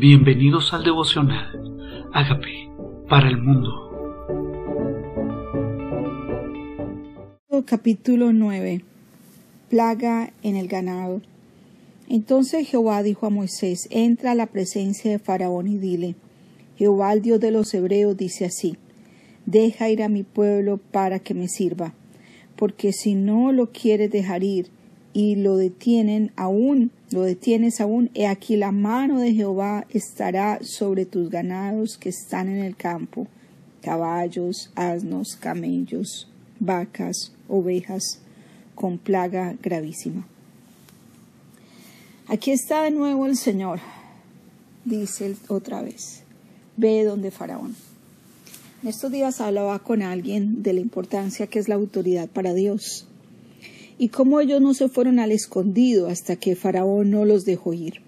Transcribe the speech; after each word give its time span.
Bienvenidos 0.00 0.72
al 0.72 0.82
devocional. 0.82 2.08
Hágame 2.14 2.70
para 3.06 3.28
el 3.28 3.36
mundo. 3.36 3.68
Capítulo 7.66 8.32
9. 8.32 8.82
Plaga 9.68 10.32
en 10.42 10.56
el 10.56 10.68
ganado. 10.68 11.20
Entonces 12.08 12.66
Jehová 12.66 13.02
dijo 13.02 13.26
a 13.26 13.30
Moisés, 13.30 13.88
entra 13.90 14.30
a 14.30 14.34
la 14.34 14.46
presencia 14.46 15.10
de 15.10 15.18
Faraón 15.18 15.66
y 15.66 15.76
dile, 15.76 16.14
Jehová 16.78 17.12
el 17.12 17.20
Dios 17.20 17.38
de 17.38 17.50
los 17.50 17.74
hebreos 17.74 18.16
dice 18.16 18.46
así, 18.46 18.78
deja 19.44 19.90
ir 19.90 20.02
a 20.02 20.08
mi 20.08 20.22
pueblo 20.22 20.78
para 20.78 21.18
que 21.18 21.34
me 21.34 21.46
sirva, 21.46 21.92
porque 22.56 22.94
si 22.94 23.14
no 23.14 23.52
lo 23.52 23.70
quieres 23.70 24.10
dejar 24.10 24.44
ir, 24.44 24.70
y 25.12 25.36
lo 25.36 25.56
detienen 25.56 26.32
aún, 26.36 26.92
lo 27.10 27.22
detienes 27.22 27.80
aún, 27.80 28.10
he 28.14 28.26
aquí 28.26 28.56
la 28.56 28.72
mano 28.72 29.18
de 29.18 29.34
Jehová 29.34 29.86
estará 29.90 30.60
sobre 30.62 31.04
tus 31.04 31.30
ganados 31.30 31.98
que 31.98 32.10
están 32.10 32.48
en 32.48 32.58
el 32.58 32.76
campo, 32.76 33.26
caballos, 33.82 34.70
asnos, 34.76 35.36
camellos, 35.36 36.28
vacas, 36.60 37.32
ovejas, 37.48 38.20
con 38.74 38.98
plaga 38.98 39.56
gravísima. 39.60 40.26
Aquí 42.28 42.52
está 42.52 42.84
de 42.84 42.92
nuevo 42.92 43.26
el 43.26 43.36
Señor, 43.36 43.80
dice 44.84 45.34
otra 45.48 45.82
vez, 45.82 46.22
ve 46.76 47.02
donde 47.02 47.32
Faraón. 47.32 47.74
En 48.82 48.88
estos 48.88 49.10
días 49.10 49.40
hablaba 49.40 49.80
con 49.80 50.02
alguien 50.02 50.62
de 50.62 50.72
la 50.72 50.80
importancia 50.80 51.48
que 51.48 51.58
es 51.58 51.68
la 51.68 51.74
autoridad 51.74 52.28
para 52.28 52.54
Dios 52.54 53.06
y 54.00 54.08
cómo 54.08 54.40
ellos 54.40 54.62
no 54.62 54.72
se 54.72 54.88
fueron 54.88 55.18
al 55.18 55.30
escondido 55.30 56.08
hasta 56.08 56.34
que 56.34 56.56
Faraón 56.56 57.10
no 57.10 57.26
los 57.26 57.44
dejó 57.44 57.74
ir. 57.74 58.00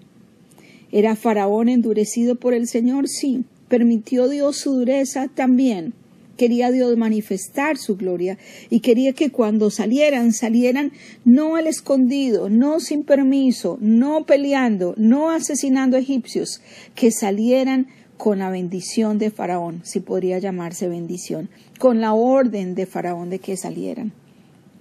¿Era 0.91 1.17
Faraón 1.17 1.69
endurecido 1.69 2.37
por 2.37 2.55
el 2.55 2.67
Señor? 2.67 3.09
Sí. 3.09 3.45
¿Permitió 3.69 4.31
Dios 4.31 4.57
su 4.57 4.73
dureza? 4.73 5.29
También. 5.29 5.93
Quería 6.39 6.71
Dios 6.71 6.97
manifestar 6.97 7.77
su 7.77 7.99
gloria 7.99 8.39
y 8.71 8.81
quería 8.81 9.13
que 9.13 9.29
cuando 9.29 9.71
salieran, 9.71 10.33
salieran 10.33 10.93
no 11.27 11.57
al 11.57 11.67
escondido, 11.67 12.49
no 12.49 12.81
sin 12.81 13.05
permiso, 13.05 13.77
no 13.83 14.25
peleando, 14.25 14.95
no 14.97 15.29
asesinando 15.29 15.99
egipcios, 15.99 16.63
que 16.95 17.11
salieran 17.11 17.89
con 18.17 18.39
la 18.39 18.49
bendición 18.49 19.19
de 19.19 19.31
Faraón, 19.31 19.83
si 19.85 20.01
podría 20.01 20.39
llamarse 20.39 20.89
bendición, 20.89 21.51
con 21.79 22.01
la 22.01 22.15
orden 22.15 22.75
de 22.75 22.87
Faraón 22.87 23.29
de 23.29 23.41
que 23.41 23.59
salieran. 23.59 24.15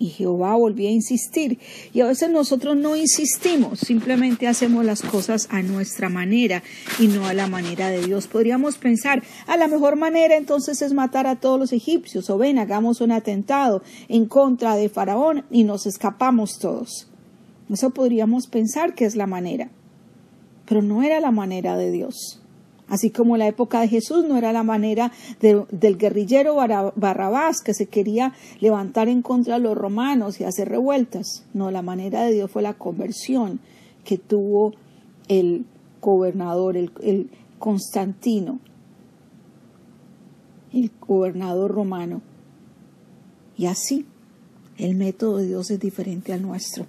Y 0.02 0.09
Jehová 0.09 0.55
volvió 0.55 0.89
a 0.89 0.91
insistir. 0.91 1.59
Y 1.94 2.02
a 2.02 2.07
veces 2.07 2.31
nosotros 2.31 2.75
no 2.75 2.95
insistimos, 2.95 3.81
simplemente 3.81 4.47
hacemos 4.47 4.83
las 4.83 5.03
cosas 5.03 5.47
a 5.52 5.61
nuestra 5.61 6.09
manera 6.09 6.63
y 6.97 7.05
no 7.05 7.27
a 7.27 7.35
la 7.35 7.45
manera 7.45 7.91
de 7.91 8.03
Dios. 8.03 8.25
Podríamos 8.25 8.80
pensar, 8.80 9.21
a 9.45 9.58
la 9.58 9.67
mejor 9.67 9.97
manera 9.97 10.38
entonces 10.38 10.81
es 10.81 10.91
matar 10.93 11.27
a 11.27 11.35
todos 11.35 11.59
los 11.59 11.71
egipcios, 11.71 12.31
o 12.31 12.39
ven, 12.39 12.58
hagamos 12.58 12.99
un 12.99 13.11
atentado 13.11 13.83
en 14.09 14.25
contra 14.25 14.75
de 14.75 14.89
Faraón 14.89 15.45
y 15.52 15.66
nos 15.66 15.85
escapamos 15.85 16.58
todos. 16.58 17.08
Eso 17.69 17.91
podríamos 17.91 18.47
pensar 18.47 18.95
que 18.95 19.05
es 19.05 19.15
la 19.15 19.27
manera, 19.27 19.69
pero 20.65 20.81
no 20.81 21.03
era 21.03 21.19
la 21.19 21.30
manera 21.30 21.77
de 21.77 21.91
Dios. 21.91 22.41
Así 22.92 23.09
como 23.09 23.38
la 23.38 23.47
época 23.47 23.80
de 23.80 23.88
Jesús 23.88 24.25
no 24.28 24.38
era 24.38 24.52
la 24.52 24.64
manera 24.64 25.14
del 25.39 25.97
guerrillero 25.97 26.56
Barrabás 26.98 27.61
que 27.61 27.73
se 27.73 27.86
quería 27.86 28.33
levantar 28.59 29.08
en 29.08 29.22
contra 29.22 29.53
de 29.53 29.61
los 29.61 29.78
romanos 29.78 30.42
y 30.42 30.44
hacer 30.44 30.67
revueltas. 30.67 31.45
No, 31.53 31.72
la 31.72 31.81
manera 31.81 32.23
de 32.23 32.33
Dios 32.33 32.52
fue 32.52 32.61
la 32.61 32.73
conversión 32.73 33.61
que 34.03 34.17
tuvo 34.17 34.73
el 35.30 35.64
gobernador, 36.02 36.75
el, 36.75 36.92
el 37.02 37.30
Constantino, 37.59 38.59
el 40.73 40.92
gobernador 41.00 41.71
romano. 41.71 42.21
Y 43.55 43.67
así, 43.67 44.05
el 44.77 44.95
método 44.95 45.38
de 45.38 45.48
Dios 45.48 45.71
es 45.71 45.80
diferente 45.80 46.33
al 46.33 46.42
nuestro. 46.42 46.88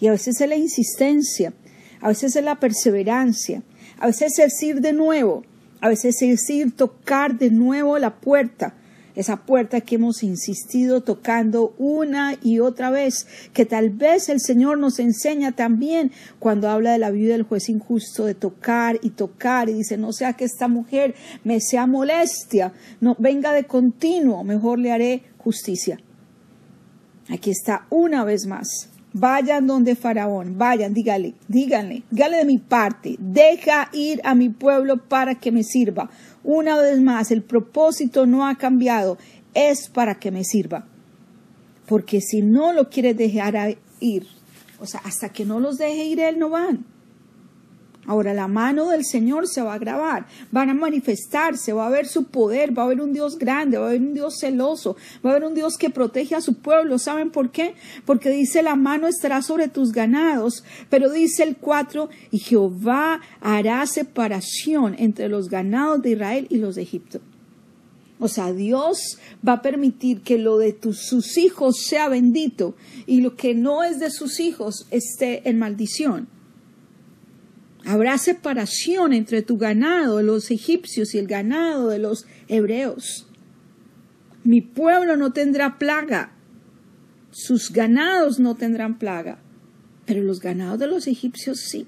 Y 0.00 0.08
a 0.08 0.10
veces 0.10 0.38
es 0.38 0.48
la 0.50 0.56
insistencia, 0.56 1.54
a 2.02 2.08
veces 2.08 2.36
es 2.36 2.44
la 2.44 2.60
perseverancia, 2.60 3.62
a 4.00 4.06
veces 4.06 4.38
es 4.38 4.62
ir 4.62 4.80
de 4.80 4.94
nuevo, 4.94 5.44
a 5.80 5.88
veces 5.88 6.20
es 6.22 6.48
ir 6.48 6.74
tocar 6.74 7.38
de 7.38 7.50
nuevo 7.50 7.98
la 7.98 8.16
puerta, 8.16 8.74
esa 9.14 9.44
puerta 9.44 9.82
que 9.82 9.96
hemos 9.96 10.22
insistido 10.22 11.02
tocando 11.02 11.74
una 11.76 12.36
y 12.42 12.60
otra 12.60 12.90
vez, 12.90 13.26
que 13.52 13.66
tal 13.66 13.90
vez 13.90 14.30
el 14.30 14.40
Señor 14.40 14.78
nos 14.78 14.98
enseña 14.98 15.52
también 15.52 16.12
cuando 16.38 16.70
habla 16.70 16.92
de 16.92 16.98
la 16.98 17.10
vida 17.10 17.32
del 17.32 17.42
juez 17.42 17.68
injusto, 17.68 18.24
de 18.24 18.34
tocar 18.34 18.98
y 19.02 19.10
tocar. 19.10 19.68
Y 19.68 19.74
dice, 19.74 19.98
no 19.98 20.12
sea 20.12 20.32
que 20.32 20.44
esta 20.44 20.68
mujer 20.68 21.14
me 21.44 21.60
sea 21.60 21.86
molestia, 21.86 22.72
no 23.00 23.16
venga 23.18 23.52
de 23.52 23.64
continuo, 23.64 24.44
mejor 24.44 24.78
le 24.78 24.92
haré 24.92 25.24
justicia. 25.36 26.00
Aquí 27.28 27.50
está 27.50 27.86
una 27.90 28.24
vez 28.24 28.46
más 28.46 28.90
Vayan 29.12 29.66
donde 29.66 29.96
Faraón, 29.96 30.56
vayan, 30.56 30.94
dígale, 30.94 31.34
díganle, 31.48 32.04
dígale 32.10 32.36
de 32.36 32.44
mi 32.44 32.58
parte, 32.58 33.16
deja 33.18 33.88
ir 33.92 34.20
a 34.22 34.36
mi 34.36 34.50
pueblo 34.50 34.98
para 35.08 35.34
que 35.34 35.50
me 35.50 35.64
sirva. 35.64 36.10
Una 36.44 36.78
vez 36.78 37.00
más, 37.00 37.32
el 37.32 37.42
propósito 37.42 38.26
no 38.26 38.46
ha 38.46 38.54
cambiado, 38.54 39.18
es 39.52 39.88
para 39.88 40.14
que 40.14 40.30
me 40.30 40.44
sirva. 40.44 40.86
Porque 41.86 42.20
si 42.20 42.42
no 42.42 42.72
lo 42.72 42.88
quiere 42.88 43.14
dejar 43.14 43.76
ir, 43.98 44.26
o 44.78 44.86
sea, 44.86 45.00
hasta 45.04 45.30
que 45.30 45.44
no 45.44 45.58
los 45.58 45.76
deje 45.78 46.04
ir, 46.04 46.20
él 46.20 46.38
no 46.38 46.50
van. 46.50 46.84
Ahora 48.10 48.34
la 48.34 48.48
mano 48.48 48.88
del 48.88 49.04
Señor 49.04 49.46
se 49.46 49.62
va 49.62 49.74
a 49.74 49.78
grabar, 49.78 50.26
van 50.50 50.68
a 50.68 50.74
manifestarse, 50.74 51.72
va 51.72 51.84
a 51.84 51.86
haber 51.86 52.08
su 52.08 52.24
poder, 52.24 52.76
va 52.76 52.82
a 52.82 52.86
haber 52.86 53.00
un 53.00 53.12
Dios 53.12 53.38
grande, 53.38 53.78
va 53.78 53.84
a 53.84 53.88
haber 53.90 54.00
un 54.00 54.14
Dios 54.14 54.40
celoso, 54.40 54.96
va 55.24 55.30
a 55.30 55.34
haber 55.34 55.46
un 55.46 55.54
Dios 55.54 55.78
que 55.78 55.90
protege 55.90 56.34
a 56.34 56.40
su 56.40 56.54
pueblo. 56.54 56.98
¿Saben 56.98 57.30
por 57.30 57.52
qué? 57.52 57.76
Porque 58.04 58.30
dice 58.30 58.64
la 58.64 58.74
mano 58.74 59.06
estará 59.06 59.42
sobre 59.42 59.68
tus 59.68 59.92
ganados, 59.92 60.64
pero 60.88 61.08
dice 61.08 61.44
el 61.44 61.56
4, 61.56 62.08
y 62.32 62.40
Jehová 62.40 63.20
hará 63.40 63.86
separación 63.86 64.96
entre 64.98 65.28
los 65.28 65.48
ganados 65.48 66.02
de 66.02 66.10
Israel 66.10 66.46
y 66.50 66.56
los 66.56 66.74
de 66.74 66.82
Egipto. 66.82 67.20
O 68.18 68.26
sea, 68.26 68.52
Dios 68.52 69.18
va 69.46 69.52
a 69.52 69.62
permitir 69.62 70.22
que 70.22 70.36
lo 70.36 70.58
de 70.58 70.76
sus 70.94 71.38
hijos 71.38 71.84
sea 71.84 72.08
bendito 72.08 72.74
y 73.06 73.20
lo 73.20 73.36
que 73.36 73.54
no 73.54 73.84
es 73.84 74.00
de 74.00 74.10
sus 74.10 74.40
hijos 74.40 74.88
esté 74.90 75.48
en 75.48 75.60
maldición. 75.60 76.39
Habrá 77.84 78.18
separación 78.18 79.12
entre 79.12 79.42
tu 79.42 79.56
ganado 79.56 80.18
de 80.18 80.22
los 80.22 80.50
egipcios 80.50 81.14
y 81.14 81.18
el 81.18 81.26
ganado 81.26 81.88
de 81.88 81.98
los 81.98 82.26
hebreos. 82.48 83.26
Mi 84.44 84.60
pueblo 84.60 85.16
no 85.16 85.32
tendrá 85.32 85.78
plaga, 85.78 86.32
sus 87.30 87.72
ganados 87.72 88.38
no 88.38 88.56
tendrán 88.56 88.98
plaga, 88.98 89.38
pero 90.06 90.22
los 90.22 90.40
ganados 90.40 90.78
de 90.78 90.86
los 90.86 91.06
egipcios 91.06 91.60
sí. 91.60 91.86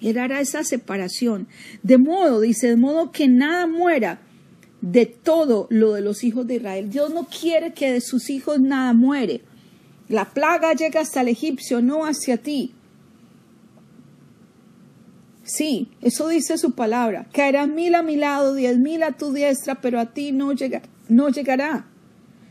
Él 0.00 0.18
hará 0.18 0.40
esa 0.40 0.64
separación. 0.64 1.48
De 1.82 1.98
modo, 1.98 2.40
dice, 2.40 2.68
de 2.68 2.76
modo 2.76 3.10
que 3.10 3.26
nada 3.26 3.66
muera 3.66 4.20
de 4.80 5.06
todo 5.06 5.66
lo 5.70 5.94
de 5.94 6.02
los 6.02 6.24
hijos 6.24 6.46
de 6.46 6.56
Israel. 6.56 6.90
Dios 6.90 7.12
no 7.12 7.26
quiere 7.26 7.72
que 7.72 7.90
de 7.90 8.00
sus 8.02 8.28
hijos 8.28 8.60
nada 8.60 8.92
muere. 8.92 9.40
La 10.08 10.26
plaga 10.26 10.74
llega 10.74 11.00
hasta 11.00 11.22
el 11.22 11.28
egipcio, 11.28 11.80
no 11.80 12.04
hacia 12.04 12.36
ti. 12.36 12.73
Sí, 15.44 15.90
eso 16.00 16.28
dice 16.28 16.56
su 16.56 16.72
palabra. 16.72 17.26
Caerán 17.32 17.74
mil 17.74 17.94
a 17.94 18.02
mi 18.02 18.16
lado, 18.16 18.54
diez 18.54 18.78
mil 18.78 19.02
a 19.02 19.12
tu 19.12 19.32
diestra, 19.32 19.76
pero 19.76 20.00
a 20.00 20.06
ti 20.06 20.32
no, 20.32 20.52
no 21.08 21.28
llegará. 21.28 21.86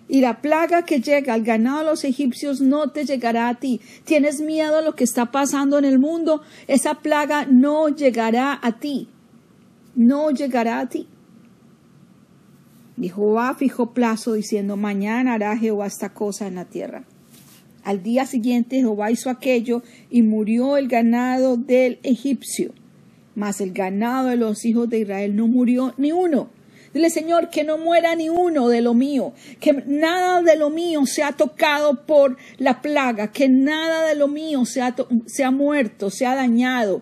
Y 0.08 0.22
la 0.22 0.42
plaga 0.42 0.84
que 0.84 1.02
llega 1.02 1.34
al 1.34 1.44
ganado 1.44 1.80
de 1.80 1.86
los 1.86 2.04
egipcios 2.04 2.62
no 2.62 2.92
te 2.92 3.06
llegará 3.06 3.50
a 3.50 3.56
ti. 3.56 3.82
¿Tienes 4.04 4.42
miedo 4.42 4.78
a 4.78 4.82
lo 4.82 4.94
que 4.96 5.06
está 5.06 5.32
pasando 5.32 5.80
en 5.80 5.86
el 5.86 5.98
mundo? 5.98 6.44
Esa 6.68 6.96
plaga 6.96 7.48
no 7.50 7.90
llegará 7.90 8.60
a 8.62 8.74
ti. 8.74 9.10
No 9.96 10.30
llegará 10.30 10.80
a 10.80 10.90
ti. 10.90 11.08
Y 12.98 13.10
Jehová 13.10 13.56
fijó 13.56 13.94
plazo 13.94 14.34
diciendo, 14.34 14.78
mañana 14.78 15.34
hará 15.34 15.58
Jehová 15.58 15.88
esta 15.88 16.14
cosa 16.14 16.46
en 16.46 16.56
la 16.56 16.66
tierra. 16.66 17.06
Al 17.84 18.04
día 18.04 18.28
siguiente 18.28 18.78
Jehová 18.78 19.10
hizo 19.10 19.32
aquello 19.32 19.82
y 20.12 20.22
murió 20.22 20.78
el 20.78 20.88
ganado 20.88 21.58
del 21.58 22.00
egipcio 22.04 22.74
mas 23.36 23.62
el 23.62 23.72
ganado 23.72 24.30
de 24.30 24.38
los 24.38 24.66
hijos 24.66 24.90
de 24.90 25.00
Israel 25.00 25.36
no 25.36 25.48
murió 25.48 25.94
ni 25.98 26.12
uno. 26.12 26.50
Dile, 26.94 27.10
Señor, 27.10 27.50
que 27.50 27.64
no 27.64 27.80
muera 27.80 28.16
ni 28.16 28.30
uno 28.30 28.70
de 28.70 28.82
lo 28.82 28.94
mío, 28.94 29.34
que 29.60 29.74
nada 29.88 30.44
de 30.44 30.56
lo 30.56 30.70
mío 30.70 31.08
sea 31.08 31.32
tocado 31.32 32.06
por 32.06 32.38
la 32.58 32.82
plaga, 32.82 33.32
que 33.32 33.50
nada 33.50 34.08
de 34.08 34.16
lo 34.16 34.28
mío 34.28 34.64
sea, 34.66 34.96
sea 35.26 35.50
muerto, 35.50 36.12
sea 36.12 36.36
dañado. 36.36 37.02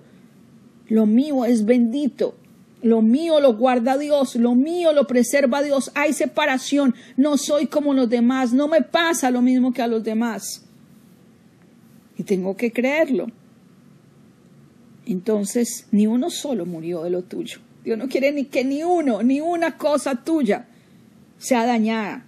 Lo 0.87 1.05
mío 1.05 1.43
es 1.43 1.65
bendito. 1.65 2.35
Lo 2.81 3.01
mío 3.01 3.39
lo 3.39 3.55
guarda 3.55 3.97
Dios, 3.97 4.35
lo 4.35 4.55
mío 4.55 4.91
lo 4.91 5.05
preserva 5.05 5.61
Dios. 5.61 5.91
Hay 5.93 6.13
separación, 6.13 6.95
no 7.15 7.37
soy 7.37 7.67
como 7.67 7.93
los 7.93 8.09
demás, 8.09 8.53
no 8.53 8.67
me 8.67 8.81
pasa 8.81 9.29
lo 9.29 9.41
mismo 9.41 9.71
que 9.71 9.83
a 9.83 9.87
los 9.87 10.03
demás. 10.03 10.65
Y 12.17 12.23
tengo 12.23 12.55
que 12.55 12.71
creerlo. 12.71 13.27
Entonces, 15.05 15.87
ni 15.91 16.07
uno 16.07 16.29
solo 16.29 16.65
murió 16.65 17.03
de 17.03 17.09
lo 17.09 17.23
tuyo. 17.23 17.59
Dios 17.83 17.97
no 17.97 18.07
quiere 18.07 18.31
ni 18.31 18.45
que 18.45 18.63
ni 18.63 18.83
uno, 18.83 19.23
ni 19.23 19.41
una 19.41 19.77
cosa 19.77 20.23
tuya 20.23 20.67
sea 21.39 21.65
dañada. 21.65 22.25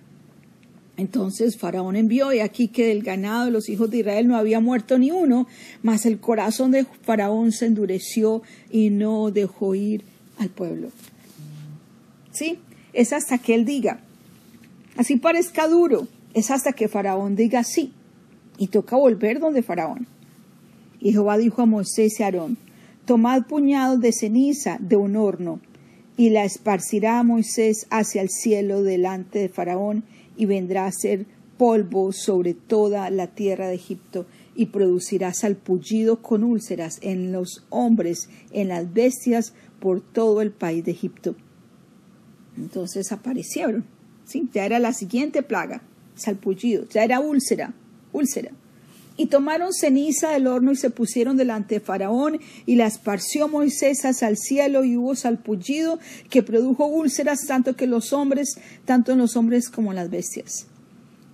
Entonces 0.95 1.57
Faraón 1.57 1.95
envió, 1.95 2.33
y 2.33 2.39
aquí 2.39 2.67
que 2.67 2.87
del 2.87 3.01
ganado 3.01 3.45
de 3.45 3.51
los 3.51 3.67
hijos 3.69 3.89
de 3.89 3.99
Israel 3.99 4.27
no 4.27 4.37
había 4.37 4.59
muerto 4.59 4.97
ni 4.97 5.11
uno, 5.11 5.47
mas 5.81 6.05
el 6.05 6.19
corazón 6.19 6.71
de 6.71 6.85
Faraón 6.85 7.51
se 7.51 7.65
endureció 7.65 8.43
y 8.69 8.89
no 8.89 9.31
dejó 9.31 9.73
ir 9.73 10.03
al 10.37 10.49
pueblo. 10.49 10.89
¿Sí? 12.31 12.59
Es 12.93 13.11
hasta 13.11 13.39
que 13.39 13.55
él 13.55 13.65
diga, 13.65 14.01
así 14.95 15.17
parezca 15.17 15.67
duro, 15.67 16.07
es 16.33 16.51
hasta 16.51 16.73
que 16.73 16.87
Faraón 16.87 17.35
diga 17.35 17.63
sí. 17.63 17.93
Y 18.59 18.67
toca 18.67 18.95
volver 18.95 19.39
donde 19.39 19.63
Faraón. 19.63 20.05
Y 21.03 21.11
Jehová 21.11 21.37
dijo 21.37 21.61
a 21.61 21.65
Moisés 21.65 22.17
y 22.17 22.23
a 22.23 22.27
Aarón, 22.27 22.57
tomad 23.05 23.43
puñados 23.43 23.99
de 23.99 24.13
ceniza 24.13 24.77
de 24.79 24.95
un 24.95 25.17
horno, 25.17 25.59
y 26.15 26.29
la 26.29 26.45
esparcirá 26.45 27.19
a 27.19 27.23
Moisés 27.23 27.87
hacia 27.89 28.21
el 28.21 28.29
cielo 28.29 28.83
delante 28.83 29.39
de 29.39 29.49
Faraón, 29.49 30.05
y 30.37 30.45
vendrá 30.45 30.85
a 30.85 30.91
ser 30.93 31.25
polvo 31.57 32.13
sobre 32.13 32.53
toda 32.53 33.09
la 33.09 33.27
tierra 33.27 33.67
de 33.67 33.75
Egipto, 33.75 34.25
y 34.55 34.67
producirá 34.67 35.33
salpullido 35.33 36.21
con 36.21 36.41
úlceras 36.41 36.99
en 37.01 37.33
los 37.33 37.65
hombres, 37.69 38.29
en 38.53 38.69
las 38.69 38.93
bestias, 38.93 39.53
por 39.81 39.99
todo 39.99 40.41
el 40.41 40.51
país 40.51 40.85
de 40.85 40.91
Egipto. 40.91 41.35
Entonces 42.55 43.11
aparecieron, 43.11 43.83
¿sí? 44.23 44.47
ya 44.53 44.65
era 44.65 44.79
la 44.79 44.93
siguiente 44.93 45.43
plaga, 45.43 45.81
salpullido, 46.15 46.87
ya 46.87 47.03
era 47.03 47.19
úlcera, 47.19 47.73
úlcera. 48.13 48.53
Y 49.15 49.27
tomaron 49.27 49.73
ceniza 49.73 50.31
del 50.31 50.47
horno 50.47 50.71
y 50.71 50.75
se 50.75 50.89
pusieron 50.89 51.37
delante 51.37 51.75
de 51.75 51.81
Faraón, 51.81 52.39
y 52.65 52.75
la 52.75 52.87
esparció 52.87 53.47
Moisés 53.47 54.05
hacia 54.05 54.27
el 54.27 54.37
cielo, 54.37 54.83
y 54.83 54.97
hubo 54.97 55.15
salpullido 55.15 55.99
que 56.29 56.41
produjo 56.41 56.85
úlceras 56.85 57.45
tanto 57.45 57.75
que 57.75 57.85
los 57.85 58.11
hombres, 58.11 58.55
tanto 58.85 59.11
en 59.11 59.19
los 59.19 59.35
hombres 59.35 59.69
como 59.69 59.91
en 59.91 59.97
las 59.97 60.09
bestias. 60.09 60.65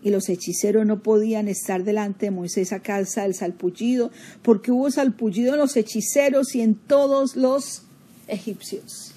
Y 0.03 0.09
los 0.09 0.29
hechiceros 0.29 0.85
no 0.85 0.99
podían 0.99 1.47
estar 1.47 1.83
delante 1.83 2.27
de 2.27 2.31
Moisés 2.31 2.73
a 2.73 2.81
causa 2.81 3.23
del 3.23 3.33
salpullido, 3.33 4.11
porque 4.41 4.71
hubo 4.71 4.91
salpullido 4.91 5.53
en 5.53 5.59
los 5.59 5.77
hechiceros 5.77 6.55
y 6.55 6.61
en 6.61 6.75
todos 6.75 7.35
los 7.35 7.83
egipcios. 8.27 9.13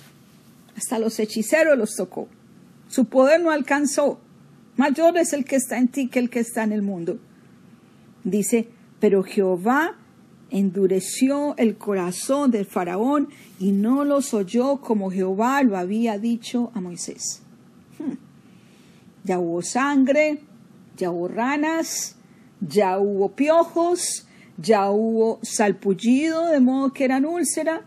Hasta 0.76 0.98
los 0.98 1.18
hechiceros 1.18 1.76
los 1.76 1.94
tocó. 1.96 2.28
Su 2.88 3.06
poder 3.06 3.40
no 3.40 3.50
alcanzó. 3.50 4.20
Mayor 4.76 5.16
es 5.18 5.32
el 5.32 5.44
que 5.44 5.56
está 5.56 5.78
en 5.78 5.88
ti 5.88 6.08
que 6.08 6.18
el 6.18 6.30
que 6.30 6.40
está 6.40 6.64
en 6.64 6.72
el 6.72 6.82
mundo. 6.82 7.18
Dice, 8.24 8.68
pero 9.00 9.22
Jehová 9.22 9.96
endureció 10.50 11.56
el 11.56 11.76
corazón 11.76 12.50
del 12.50 12.66
faraón 12.66 13.28
y 13.58 13.72
no 13.72 14.04
los 14.04 14.34
oyó 14.34 14.80
como 14.80 15.10
Jehová 15.10 15.62
lo 15.62 15.76
había 15.76 16.18
dicho 16.18 16.70
a 16.74 16.80
Moisés. 16.80 17.42
Hmm. 17.98 18.16
Ya 19.24 19.38
hubo 19.38 19.62
sangre, 19.62 20.42
ya 20.96 21.10
hubo 21.10 21.28
ranas, 21.28 22.16
ya 22.60 22.98
hubo 22.98 23.32
piojos, 23.32 24.26
ya 24.58 24.90
hubo 24.90 25.40
salpullido 25.42 26.46
de 26.46 26.60
modo 26.60 26.92
que 26.92 27.04
eran 27.04 27.24
úlcera, 27.24 27.84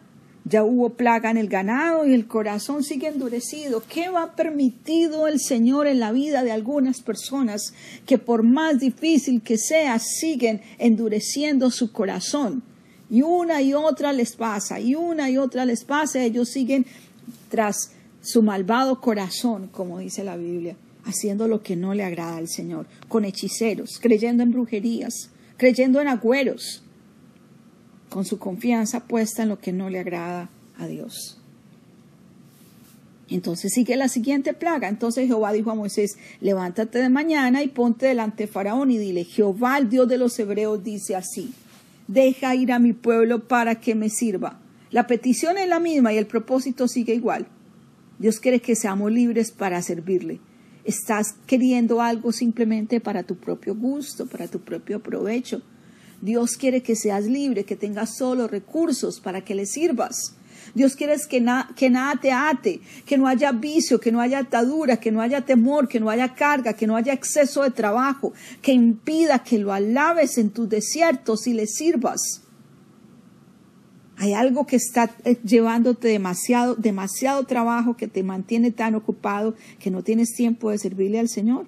ya 0.47 0.63
hubo 0.63 0.92
plaga 0.92 1.31
en 1.31 1.38
el 1.38 1.50
ganado 1.50 2.06
y 2.06 2.13
el 2.13 2.27
corazón 2.27 2.83
sigue 2.83 3.07
endurecido. 3.07 3.81
¿Qué 3.89 4.09
va 4.09 4.36
permitido 4.36 5.27
el 5.27 5.39
Señor 5.39 5.88
en 5.88 6.00
la 6.00 6.12
vida 6.12 6.44
de 6.44 6.51
algunas 6.51 7.01
personas 7.01 7.74
que 8.06 8.19
por 8.19 8.44
más 8.44 8.80
difícil 8.80 9.42
que 9.42 9.57
sea 9.57 9.97
siguen 9.97 10.62
endureciendo 10.77 11.71
su 11.71 11.92
corazón? 11.92 12.62
Y 13.09 13.24
una 13.24 13.62
y 13.63 13.74
otra 13.74 14.13
les 14.13 14.36
pasa, 14.36 14.80
y 14.80 14.94
una 14.94 15.30
y 15.30 15.38
otra 15.38 15.65
les 15.65 15.83
pasa, 15.83 16.24
ellos 16.24 16.50
siguen 16.50 16.86
tras 17.50 17.91
su 18.21 18.44
malvado 18.44 19.01
corazón, 19.01 19.68
como 19.71 20.00
dice 20.00 20.24
la 20.24 20.38
Biblia, 20.38 20.75
haciendo 21.06 21.48
lo 21.48 21.62
que 21.62 21.75
no 21.75 21.94
le 21.94 22.03
agrada 22.03 22.38
al 22.38 22.50
Señor, 22.50 22.86
con 23.07 23.25
hechiceros, 23.25 24.00
creyendo 24.00 24.44
en 24.44 24.51
brujerías, 24.51 25.30
creyendo 25.57 26.01
en 26.01 26.07
agüeros, 26.07 26.83
con 28.15 28.23
su 28.23 28.39
confianza 28.39 29.07
puesta 29.07 29.44
en 29.44 29.50
lo 29.50 29.59
que 29.59 29.73
no 29.73 29.89
le 29.89 30.00
agrada 30.00 30.50
a 30.77 30.88
Dios. 30.88 31.38
Entonces 33.29 33.73
sigue 33.73 33.97
la 33.97 34.07
siguiente 34.07 34.53
plaga. 34.53 34.88
Entonces 34.88 35.27
Jehová 35.27 35.51
dijo 35.51 35.69
a 35.69 35.75
Moisés, 35.75 36.17
levántate 36.39 37.00
de 37.00 37.09
mañana 37.09 37.62
y 37.62 37.67
ponte 37.67 38.06
delante 38.06 38.44
de 38.44 38.47
Faraón 38.47 38.89
y 38.89 38.97
dile, 38.97 39.25
Jehová, 39.25 39.77
el 39.79 39.89
Dios 39.89 40.07
de 40.07 40.17
los 40.17 40.39
hebreos, 40.39 40.81
dice 40.81 41.13
así, 41.17 41.53
deja 42.07 42.56
ir 42.56 42.71
a 42.71 42.79
mi 42.79 42.94
pueblo 42.94 43.50
para 43.50 43.81
que 43.81 43.95
me 43.95 44.09
sirva. 44.09 44.62
La 44.91 45.07
petición 45.07 45.57
es 45.57 45.67
la 45.67 45.81
misma 45.81 46.13
y 46.13 46.17
el 46.17 46.25
propósito 46.25 46.88
sigue 46.88 47.15
igual. 47.15 47.50
Dios 48.17 48.39
quiere 48.39 48.62
que 48.62 48.77
seamos 48.77 49.12
libres 49.12 49.51
para 49.51 49.81
servirle. 49.81 50.39
Estás 50.85 51.35
queriendo 51.47 52.01
algo 52.01 52.31
simplemente 52.31 53.01
para 53.01 53.23
tu 53.23 53.35
propio 53.35 53.75
gusto, 53.75 54.25
para 54.25 54.47
tu 54.47 54.62
propio 54.62 55.03
provecho. 55.03 55.63
Dios 56.25 56.57
quiere 56.57 56.81
que 56.81 56.95
seas 56.95 57.25
libre, 57.25 57.66
que 57.66 57.75
tengas 57.75 58.18
solo 58.18 58.48
recursos 58.48 59.19
para 59.19 59.42
que 59.42 59.54
le 59.54 59.68
sirvas. 59.68 60.36
Dios 60.74 60.95
quiere 60.95 61.16
que, 61.30 61.45
que 61.75 61.89
nada 61.92 62.19
te 62.19 62.31
ate, 62.31 62.81
que 63.06 63.19
no 63.19 63.27
haya 63.27 63.51
vicio, 63.51 64.00
que 64.00 64.12
no 64.12 64.19
haya 64.19 64.39
atadura, 64.39 64.98
que 64.98 65.12
no 65.12 65.22
haya 65.22 65.42
temor, 65.42 65.88
que 65.88 66.00
no 66.00 66.10
haya 66.10 66.33
carga, 66.33 66.74
que 66.74 66.88
no 66.88 66.95
haya 66.95 67.13
exceso 67.13 67.62
de 67.62 67.69
trabajo, 67.69 68.33
que 68.63 68.74
impida 68.74 69.44
que 69.44 69.60
lo 69.60 69.72
alabes 69.72 70.39
en 70.39 70.50
tus 70.50 70.68
desiertos 70.68 71.45
y 71.45 71.54
le 71.54 71.68
sirvas. 71.68 72.42
Hay 74.18 74.33
algo 74.33 74.66
que 74.66 74.77
está 74.77 75.16
eh, 75.25 75.38
llevándote 75.44 76.07
demasiado, 76.07 76.74
demasiado 76.74 77.44
trabajo, 77.44 77.98
que 77.98 78.07
te 78.07 78.24
mantiene 78.24 78.72
tan 78.72 78.95
ocupado 78.95 79.54
que 79.77 79.92
no 79.92 80.01
tienes 80.01 80.33
tiempo 80.33 80.72
de 80.72 80.80
servirle 80.80 81.19
al 81.19 81.30
Señor. 81.30 81.68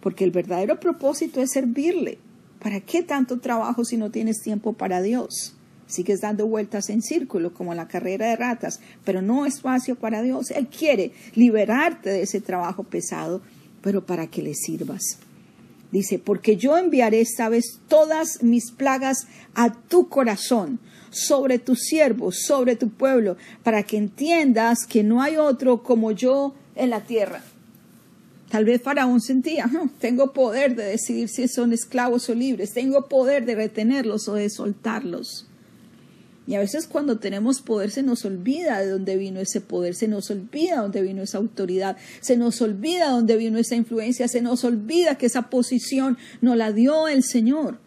Porque 0.00 0.22
el 0.22 0.30
verdadero 0.30 0.78
propósito 0.78 1.42
es 1.42 1.50
servirle. 1.50 2.18
¿Para 2.62 2.80
qué 2.80 3.02
tanto 3.02 3.40
trabajo 3.40 3.84
si 3.84 3.96
no 3.96 4.10
tienes 4.10 4.42
tiempo 4.42 4.74
para 4.74 5.00
Dios? 5.00 5.54
Sigues 5.86 6.20
dando 6.20 6.46
vueltas 6.46 6.90
en 6.90 7.02
círculo 7.02 7.52
como 7.52 7.74
la 7.74 7.88
carrera 7.88 8.28
de 8.28 8.36
ratas, 8.36 8.80
pero 9.04 9.22
no 9.22 9.46
espacio 9.46 9.96
para 9.96 10.22
Dios. 10.22 10.50
Él 10.50 10.68
quiere 10.68 11.12
liberarte 11.34 12.10
de 12.10 12.22
ese 12.22 12.40
trabajo 12.40 12.84
pesado, 12.84 13.40
pero 13.82 14.04
para 14.04 14.28
que 14.28 14.42
le 14.42 14.54
sirvas. 14.54 15.18
Dice, 15.90 16.20
porque 16.20 16.56
yo 16.56 16.76
enviaré 16.76 17.20
esta 17.20 17.48
vez 17.48 17.80
todas 17.88 18.42
mis 18.42 18.70
plagas 18.70 19.26
a 19.54 19.72
tu 19.72 20.08
corazón, 20.08 20.78
sobre 21.10 21.58
tus 21.58 21.80
siervos, 21.80 22.42
sobre 22.46 22.76
tu 22.76 22.90
pueblo, 22.90 23.36
para 23.64 23.82
que 23.82 23.96
entiendas 23.96 24.86
que 24.86 25.02
no 25.02 25.20
hay 25.22 25.36
otro 25.36 25.82
como 25.82 26.12
yo 26.12 26.54
en 26.76 26.90
la 26.90 27.00
tierra. 27.00 27.42
Tal 28.50 28.64
vez 28.64 28.82
Faraón 28.82 29.20
sentía, 29.20 29.70
tengo 30.00 30.32
poder 30.32 30.74
de 30.74 30.84
decidir 30.84 31.28
si 31.28 31.46
son 31.46 31.72
esclavos 31.72 32.28
o 32.28 32.34
libres, 32.34 32.72
tengo 32.72 33.08
poder 33.08 33.46
de 33.46 33.54
retenerlos 33.54 34.28
o 34.28 34.34
de 34.34 34.50
soltarlos. 34.50 35.46
Y 36.48 36.56
a 36.56 36.58
veces 36.58 36.88
cuando 36.88 37.20
tenemos 37.20 37.60
poder 37.60 37.92
se 37.92 38.02
nos 38.02 38.24
olvida 38.24 38.80
de 38.80 38.90
dónde 38.90 39.16
vino 39.16 39.38
ese 39.38 39.60
poder, 39.60 39.94
se 39.94 40.08
nos 40.08 40.32
olvida 40.32 40.74
de 40.74 40.82
dónde 40.82 41.02
vino 41.02 41.22
esa 41.22 41.38
autoridad, 41.38 41.96
se 42.20 42.36
nos 42.36 42.60
olvida 42.60 43.06
de 43.06 43.12
dónde 43.12 43.36
vino 43.36 43.56
esa 43.56 43.76
influencia, 43.76 44.26
se 44.26 44.42
nos 44.42 44.64
olvida 44.64 45.16
que 45.16 45.26
esa 45.26 45.42
posición 45.42 46.18
nos 46.40 46.56
la 46.56 46.72
dio 46.72 47.06
el 47.06 47.22
Señor. 47.22 47.78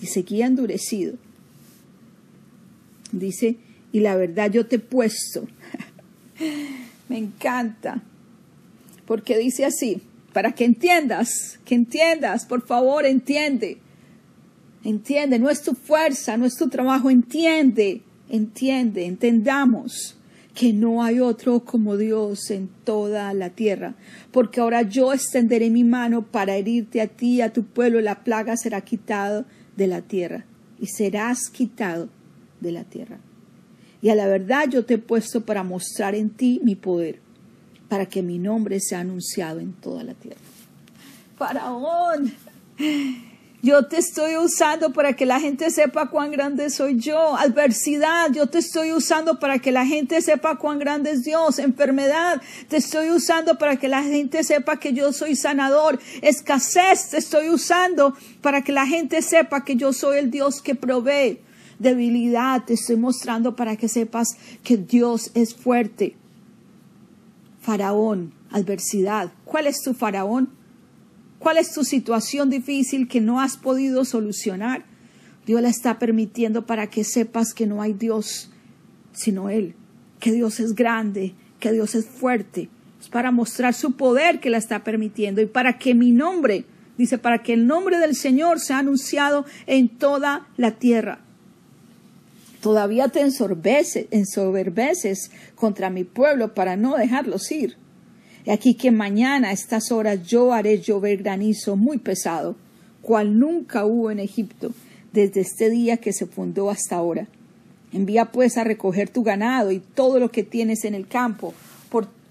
Y 0.00 0.06
seguía 0.06 0.46
endurecido. 0.46 1.14
Dice, 3.10 3.56
y 3.90 4.00
la 4.00 4.14
verdad 4.14 4.52
yo 4.52 4.66
te 4.66 4.76
he 4.76 4.78
puesto 4.78 5.48
me 7.10 7.18
encanta, 7.18 8.00
porque 9.04 9.36
dice 9.36 9.64
así, 9.64 10.00
para 10.32 10.52
que 10.52 10.64
entiendas, 10.64 11.58
que 11.64 11.74
entiendas, 11.74 12.46
por 12.46 12.64
favor, 12.64 13.04
entiende. 13.04 13.78
Entiende, 14.84 15.40
no 15.40 15.50
es 15.50 15.60
tu 15.62 15.74
fuerza, 15.74 16.36
no 16.36 16.46
es 16.46 16.56
tu 16.56 16.68
trabajo, 16.68 17.10
entiende, 17.10 18.02
entiende, 18.28 19.06
entendamos 19.06 20.16
que 20.54 20.72
no 20.72 21.02
hay 21.02 21.18
otro 21.18 21.64
como 21.64 21.96
Dios 21.96 22.48
en 22.52 22.68
toda 22.84 23.34
la 23.34 23.50
tierra, 23.50 23.96
porque 24.30 24.60
ahora 24.60 24.82
yo 24.82 25.12
extenderé 25.12 25.68
mi 25.68 25.82
mano 25.82 26.22
para 26.22 26.54
herirte 26.54 27.00
a 27.00 27.08
ti 27.08 27.36
y 27.36 27.40
a 27.40 27.52
tu 27.52 27.64
pueblo, 27.64 28.00
la 28.00 28.22
plaga 28.22 28.56
será 28.56 28.82
quitado 28.82 29.46
de 29.76 29.88
la 29.88 30.02
tierra 30.02 30.44
y 30.78 30.86
serás 30.86 31.50
quitado 31.50 32.08
de 32.60 32.70
la 32.70 32.84
tierra. 32.84 33.18
Y 34.02 34.08
a 34.08 34.14
la 34.14 34.26
verdad 34.26 34.68
yo 34.68 34.84
te 34.84 34.94
he 34.94 34.98
puesto 34.98 35.42
para 35.42 35.62
mostrar 35.62 36.14
en 36.14 36.30
ti 36.30 36.60
mi 36.64 36.74
poder, 36.74 37.20
para 37.88 38.06
que 38.06 38.22
mi 38.22 38.38
nombre 38.38 38.80
sea 38.80 39.00
anunciado 39.00 39.60
en 39.60 39.72
toda 39.72 40.02
la 40.04 40.14
tierra. 40.14 40.40
Faraón, 41.36 42.32
Yo 43.62 43.84
te 43.84 43.98
estoy 43.98 44.38
usando 44.38 44.94
para 44.94 45.12
que 45.12 45.26
la 45.26 45.38
gente 45.38 45.70
sepa 45.70 46.08
cuán 46.08 46.30
grande 46.30 46.70
soy 46.70 46.98
yo. 46.98 47.36
Adversidad, 47.36 48.32
yo 48.32 48.46
te 48.46 48.58
estoy 48.58 48.92
usando 48.92 49.38
para 49.38 49.58
que 49.58 49.70
la 49.70 49.84
gente 49.84 50.22
sepa 50.22 50.56
cuán 50.56 50.78
grande 50.78 51.10
es 51.10 51.24
Dios. 51.24 51.58
Enfermedad, 51.58 52.40
te 52.68 52.78
estoy 52.78 53.10
usando 53.10 53.58
para 53.58 53.76
que 53.76 53.86
la 53.86 54.02
gente 54.02 54.44
sepa 54.44 54.78
que 54.78 54.94
yo 54.94 55.12
soy 55.12 55.36
sanador. 55.36 56.00
Escasez, 56.22 57.10
te 57.10 57.18
estoy 57.18 57.50
usando 57.50 58.16
para 58.40 58.62
que 58.62 58.72
la 58.72 58.86
gente 58.86 59.20
sepa 59.20 59.62
que 59.62 59.76
yo 59.76 59.92
soy 59.92 60.20
el 60.20 60.30
Dios 60.30 60.62
que 60.62 60.74
provee. 60.74 61.40
Debilidad, 61.80 62.64
te 62.64 62.74
estoy 62.74 62.96
mostrando 62.96 63.56
para 63.56 63.76
que 63.76 63.88
sepas 63.88 64.36
que 64.62 64.76
Dios 64.76 65.30
es 65.34 65.54
fuerte. 65.54 66.14
Faraón, 67.62 68.34
adversidad. 68.50 69.32
¿Cuál 69.46 69.66
es 69.66 69.82
tu 69.82 69.94
faraón? 69.94 70.50
¿Cuál 71.38 71.56
es 71.56 71.72
tu 71.72 71.84
situación 71.84 72.50
difícil 72.50 73.08
que 73.08 73.22
no 73.22 73.40
has 73.40 73.56
podido 73.56 74.04
solucionar? 74.04 74.84
Dios 75.46 75.62
la 75.62 75.70
está 75.70 75.98
permitiendo 75.98 76.66
para 76.66 76.88
que 76.88 77.02
sepas 77.02 77.54
que 77.54 77.66
no 77.66 77.80
hay 77.80 77.94
Dios 77.94 78.50
sino 79.12 79.48
Él, 79.48 79.74
que 80.20 80.32
Dios 80.32 80.60
es 80.60 80.74
grande, 80.74 81.34
que 81.58 81.72
Dios 81.72 81.94
es 81.94 82.06
fuerte. 82.06 82.68
Es 83.00 83.08
para 83.08 83.30
mostrar 83.30 83.72
su 83.72 83.92
poder 83.92 84.40
que 84.40 84.50
la 84.50 84.58
está 84.58 84.84
permitiendo 84.84 85.40
y 85.40 85.46
para 85.46 85.78
que 85.78 85.94
mi 85.94 86.12
nombre, 86.12 86.66
dice, 86.98 87.16
para 87.16 87.42
que 87.42 87.54
el 87.54 87.66
nombre 87.66 87.98
del 87.98 88.14
Señor 88.14 88.60
sea 88.60 88.78
anunciado 88.78 89.46
en 89.66 89.88
toda 89.88 90.46
la 90.58 90.72
tierra. 90.72 91.20
Todavía 92.60 93.08
te 93.08 93.20
ensoberbeces 93.20 95.30
contra 95.54 95.88
mi 95.88 96.04
pueblo 96.04 96.54
para 96.54 96.76
no 96.76 96.96
dejarlos 96.96 97.50
ir. 97.50 97.76
He 98.44 98.52
aquí 98.52 98.74
que 98.74 98.90
mañana 98.90 99.48
a 99.48 99.52
estas 99.52 99.90
horas 99.90 100.26
yo 100.26 100.52
haré 100.52 100.80
llover 100.80 101.22
granizo 101.22 101.76
muy 101.76 101.98
pesado, 101.98 102.56
cual 103.02 103.38
nunca 103.38 103.86
hubo 103.86 104.10
en 104.10 104.18
Egipto, 104.18 104.72
desde 105.12 105.40
este 105.40 105.70
día 105.70 105.96
que 105.96 106.12
se 106.12 106.26
fundó 106.26 106.70
hasta 106.70 106.96
ahora. 106.96 107.26
Envía 107.92 108.26
pues 108.26 108.56
a 108.56 108.64
recoger 108.64 109.08
tu 109.08 109.22
ganado 109.22 109.72
y 109.72 109.80
todo 109.80 110.18
lo 110.18 110.30
que 110.30 110.42
tienes 110.42 110.84
en 110.84 110.94
el 110.94 111.08
campo, 111.08 111.54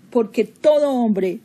porque 0.10 0.46
todo 0.46 0.92
hombre 0.92 1.40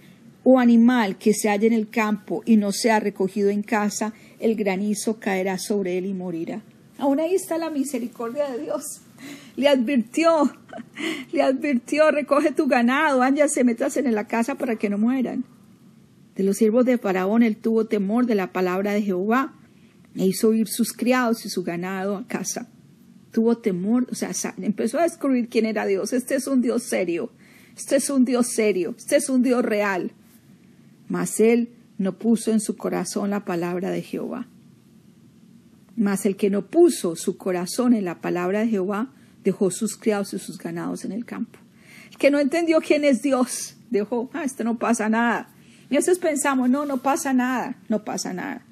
o 0.44 0.58
animal 0.58 1.16
que 1.16 1.32
se 1.32 1.48
halla 1.48 1.66
en 1.66 1.72
el 1.72 1.88
campo 1.88 2.42
y 2.44 2.56
no 2.56 2.70
sea 2.70 3.00
recogido 3.00 3.48
en 3.48 3.62
casa, 3.62 4.12
el 4.40 4.56
granizo 4.56 5.18
caerá 5.18 5.58
sobre 5.58 5.98
él 5.98 6.06
y 6.06 6.14
morirá. 6.14 6.62
Aún 7.04 7.20
ahí 7.20 7.34
está 7.34 7.58
la 7.58 7.70
misericordia 7.70 8.50
de 8.50 8.62
Dios 8.62 9.02
le 9.56 9.68
advirtió, 9.68 10.52
le 11.32 11.42
advirtió, 11.42 12.10
recoge 12.10 12.52
tu 12.52 12.66
ganado, 12.66 13.22
se 13.48 13.64
metas 13.64 13.96
en 13.96 14.12
la 14.14 14.26
casa 14.26 14.56
para 14.56 14.76
que 14.76 14.90
no 14.90 14.98
mueran. 14.98 15.44
De 16.36 16.42
los 16.42 16.56
siervos 16.56 16.84
de 16.84 16.98
Faraón 16.98 17.42
él 17.42 17.56
tuvo 17.56 17.86
temor 17.86 18.26
de 18.26 18.34
la 18.34 18.52
palabra 18.52 18.92
de 18.92 19.02
Jehová 19.02 19.54
e 20.16 20.26
hizo 20.26 20.52
ir 20.52 20.68
sus 20.68 20.92
criados 20.92 21.46
y 21.46 21.48
su 21.48 21.62
ganado 21.62 22.16
a 22.16 22.26
casa. 22.26 22.68
Tuvo 23.30 23.58
temor, 23.58 24.06
o 24.10 24.14
sea, 24.14 24.32
empezó 24.58 24.98
a 24.98 25.04
descubrir 25.04 25.48
quién 25.48 25.66
era 25.66 25.86
Dios. 25.86 26.12
Este 26.12 26.36
es 26.36 26.46
un 26.46 26.60
Dios 26.60 26.84
serio, 26.84 27.30
este 27.76 27.96
es 27.96 28.10
un 28.10 28.24
Dios 28.24 28.48
serio, 28.48 28.94
este 28.96 29.16
es 29.16 29.28
un 29.28 29.42
Dios 29.42 29.64
real. 29.64 30.12
Mas 31.08 31.38
él 31.40 31.70
no 31.98 32.18
puso 32.18 32.50
en 32.50 32.60
su 32.60 32.76
corazón 32.76 33.30
la 33.30 33.44
palabra 33.44 33.90
de 33.90 34.02
Jehová. 34.02 34.48
Mas 35.96 36.26
el 36.26 36.36
que 36.36 36.50
no 36.50 36.66
puso 36.66 37.16
su 37.16 37.36
corazón 37.36 37.94
en 37.94 38.04
la 38.04 38.20
palabra 38.20 38.60
de 38.60 38.68
Jehová, 38.68 39.10
dejó 39.44 39.70
sus 39.70 39.96
criados 39.96 40.34
y 40.34 40.38
sus 40.38 40.58
ganados 40.58 41.04
en 41.04 41.12
el 41.12 41.24
campo. 41.24 41.58
El 42.10 42.18
que 42.18 42.30
no 42.30 42.38
entendió 42.38 42.80
quién 42.80 43.04
es 43.04 43.22
Dios, 43.22 43.76
dejó, 43.90 44.30
ah, 44.32 44.44
esto 44.44 44.64
no 44.64 44.78
pasa 44.78 45.08
nada. 45.08 45.50
Y 45.90 45.96
a 45.96 45.98
veces 45.98 46.18
pensamos, 46.18 46.68
no, 46.70 46.86
no 46.86 46.98
pasa 46.98 47.32
nada, 47.32 47.76
no 47.88 48.04
pasa 48.04 48.32
nada. 48.32 48.64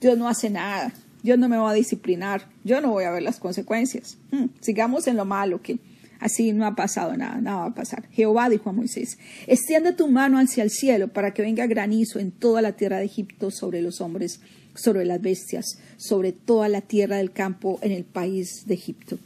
Dios 0.00 0.18
no 0.18 0.28
hace 0.28 0.50
nada, 0.50 0.92
Dios 1.22 1.38
no 1.38 1.48
me 1.48 1.56
va 1.56 1.70
a 1.70 1.74
disciplinar, 1.74 2.48
yo 2.64 2.80
no 2.80 2.90
voy 2.90 3.04
a 3.04 3.10
ver 3.10 3.22
las 3.22 3.38
consecuencias. 3.38 4.18
Hmm, 4.30 4.46
sigamos 4.60 5.06
en 5.06 5.16
lo 5.16 5.24
malo, 5.24 5.62
que 5.62 5.78
así 6.20 6.52
no 6.52 6.66
ha 6.66 6.74
pasado 6.74 7.16
nada, 7.16 7.40
nada 7.40 7.58
va 7.58 7.66
a 7.66 7.74
pasar. 7.74 8.08
Jehová 8.10 8.48
dijo 8.48 8.70
a 8.70 8.72
Moisés, 8.72 9.18
extiende 9.46 9.92
tu 9.92 10.08
mano 10.08 10.38
hacia 10.38 10.62
el 10.62 10.70
cielo 10.70 11.08
para 11.08 11.32
que 11.32 11.42
venga 11.42 11.66
granizo 11.66 12.18
en 12.18 12.30
toda 12.30 12.62
la 12.62 12.72
tierra 12.72 12.98
de 12.98 13.06
Egipto 13.06 13.50
sobre 13.50 13.82
los 13.82 14.00
hombres, 14.00 14.40
sobre 14.76 15.04
las 15.04 15.20
bestias, 15.20 15.78
sobre 15.96 16.32
toda 16.32 16.68
la 16.68 16.80
tierra 16.80 17.16
del 17.16 17.32
campo 17.32 17.78
en 17.82 17.92
el 17.92 18.04
país 18.04 18.64
de 18.66 18.74
Egipto. 18.74 19.18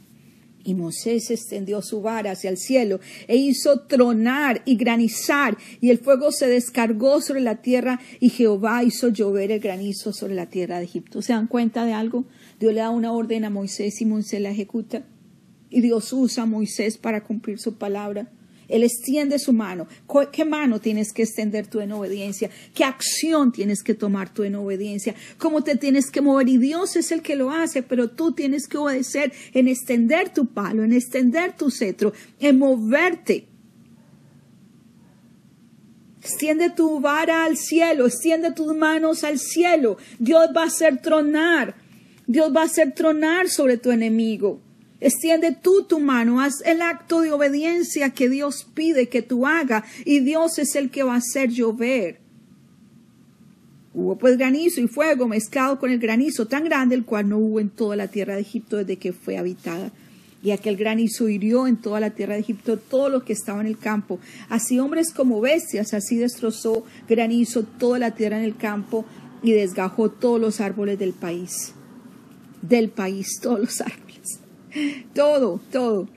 Y 0.63 0.75
Moisés 0.75 1.31
extendió 1.31 1.81
su 1.81 2.01
vara 2.01 2.31
hacia 2.31 2.49
el 2.49 2.57
cielo 2.57 2.99
e 3.27 3.35
hizo 3.35 3.81
tronar 3.81 4.61
y 4.65 4.75
granizar, 4.75 5.57
y 5.79 5.89
el 5.89 5.97
fuego 5.97 6.31
se 6.31 6.47
descargó 6.47 7.21
sobre 7.21 7.41
la 7.41 7.61
tierra, 7.61 7.99
y 8.19 8.29
Jehová 8.29 8.83
hizo 8.83 9.09
llover 9.09 9.51
el 9.51 9.59
granizo 9.59 10.13
sobre 10.13 10.35
la 10.35 10.47
tierra 10.47 10.77
de 10.77 10.85
Egipto. 10.85 11.21
¿Se 11.21 11.33
dan 11.33 11.47
cuenta 11.47 11.85
de 11.85 11.93
algo? 11.93 12.25
Dios 12.59 12.73
le 12.73 12.81
da 12.81 12.91
una 12.91 13.11
orden 13.11 13.43
a 13.45 13.49
Moisés 13.49 14.01
y 14.01 14.05
Moisés 14.05 14.41
la 14.41 14.51
ejecuta. 14.51 15.03
Y 15.69 15.81
Dios 15.81 16.11
usa 16.13 16.43
a 16.43 16.47
Moisés 16.47 16.97
para 16.97 17.23
cumplir 17.23 17.57
su 17.57 17.75
palabra. 17.75 18.29
Él 18.71 18.83
extiende 18.83 19.37
su 19.37 19.53
mano. 19.53 19.87
¿Qué 20.31 20.45
mano 20.45 20.79
tienes 20.79 21.11
que 21.11 21.23
extender 21.23 21.67
tú 21.67 21.81
en 21.81 21.91
obediencia? 21.91 22.49
¿Qué 22.73 22.83
acción 22.85 23.51
tienes 23.51 23.83
que 23.83 23.93
tomar 23.93 24.33
tú 24.33 24.43
en 24.43 24.55
obediencia? 24.55 25.13
¿Cómo 25.37 25.61
te 25.63 25.75
tienes 25.75 26.09
que 26.09 26.21
mover? 26.21 26.47
Y 26.47 26.57
Dios 26.57 26.95
es 26.95 27.11
el 27.11 27.21
que 27.21 27.35
lo 27.35 27.51
hace, 27.51 27.83
pero 27.83 28.09
tú 28.09 28.31
tienes 28.31 28.67
que 28.67 28.77
obedecer 28.77 29.33
en 29.53 29.67
extender 29.67 30.33
tu 30.33 30.47
palo, 30.47 30.83
en 30.83 30.93
extender 30.93 31.55
tu 31.55 31.69
cetro, 31.69 32.13
en 32.39 32.57
moverte. 32.57 33.45
Extiende 36.21 36.69
tu 36.69 37.01
vara 37.01 37.43
al 37.43 37.57
cielo, 37.57 38.05
extiende 38.05 38.51
tus 38.51 38.75
manos 38.75 39.23
al 39.23 39.37
cielo. 39.37 39.97
Dios 40.17 40.49
va 40.55 40.63
a 40.63 40.67
hacer 40.67 41.01
tronar. 41.01 41.75
Dios 42.25 42.55
va 42.55 42.61
a 42.61 42.65
hacer 42.65 42.93
tronar 42.93 43.49
sobre 43.49 43.77
tu 43.77 43.91
enemigo. 43.91 44.61
Extiende 45.01 45.51
tú 45.51 45.83
tu 45.89 45.99
mano, 45.99 46.41
haz 46.41 46.61
el 46.63 46.83
acto 46.83 47.21
de 47.21 47.31
obediencia 47.31 48.11
que 48.11 48.29
Dios 48.29 48.67
pide 48.71 49.09
que 49.09 49.23
tú 49.23 49.47
hagas 49.47 49.83
y 50.05 50.19
Dios 50.19 50.59
es 50.59 50.75
el 50.75 50.91
que 50.91 51.01
va 51.01 51.15
a 51.15 51.17
hacer 51.17 51.49
llover. 51.49 52.19
Hubo 53.95 54.15
pues 54.19 54.37
granizo 54.37 54.79
y 54.79 54.87
fuego 54.87 55.27
mezclado 55.27 55.79
con 55.79 55.89
el 55.89 55.97
granizo 55.97 56.45
tan 56.45 56.65
grande 56.65 56.93
el 56.93 57.03
cual 57.03 57.27
no 57.27 57.39
hubo 57.39 57.59
en 57.59 57.71
toda 57.71 57.95
la 57.95 58.09
tierra 58.09 58.35
de 58.35 58.41
Egipto 58.41 58.77
desde 58.77 58.97
que 58.97 59.11
fue 59.11 59.39
habitada. 59.39 59.91
Y 60.43 60.51
aquel 60.51 60.77
granizo 60.77 61.27
hirió 61.27 61.65
en 61.65 61.77
toda 61.77 61.99
la 61.99 62.11
tierra 62.11 62.35
de 62.35 62.41
Egipto 62.41 62.77
todo 62.77 63.09
lo 63.09 63.25
que 63.25 63.33
estaba 63.33 63.59
en 63.59 63.67
el 63.67 63.79
campo, 63.79 64.19
así 64.49 64.79
hombres 64.79 65.11
como 65.13 65.41
bestias, 65.41 65.95
así 65.95 66.15
destrozó 66.17 66.85
granizo 67.09 67.63
toda 67.63 67.97
la 67.97 68.11
tierra 68.11 68.37
en 68.37 68.45
el 68.45 68.55
campo 68.55 69.05
y 69.41 69.51
desgajó 69.51 70.09
todos 70.09 70.39
los 70.39 70.61
árboles 70.61 70.99
del 70.99 71.13
país. 71.13 71.73
Del 72.61 72.89
país, 72.89 73.39
todos 73.41 73.59
los 73.59 73.81
árboles 73.81 74.10
todo, 75.13 75.59
todo. 75.71 76.07